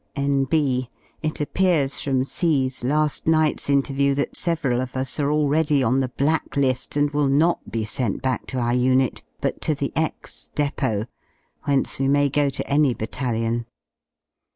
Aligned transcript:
(N.B.— 0.15 0.89
It 1.21 1.39
appears 1.39 2.01
from 2.01 2.23
C 2.23 2.65
's 2.67 2.81
la^ 2.81 3.27
night's 3.27 3.69
interview 3.69 4.15
that 4.15 4.35
several 4.35 4.81
of 4.81 4.95
us 4.95 5.19
are 5.19 5.29
already 5.31 5.83
on 5.83 5.99
the 5.99 6.07
black 6.07 6.53
li^ 6.55 6.97
and 6.97 7.11
will 7.11 7.27
not 7.27 7.69
be 7.71 7.85
sent 7.85 8.19
back 8.19 8.47
to 8.47 8.57
our 8.57 8.73
unit, 8.73 9.23
but 9.41 9.61
to 9.61 9.75
the 9.75 9.93
X 9.95 10.49
depot, 10.55 11.05
whence 11.65 11.99
we 11.99 12.07
may 12.07 12.29
go 12.29 12.49
to 12.49 12.67
any 12.67 12.95
battalion.) 12.95 13.67